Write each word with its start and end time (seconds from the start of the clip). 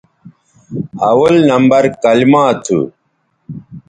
اول 1.11 1.35
نمبر 1.49 1.83
کلما 2.03 2.45
تھو 2.63 2.79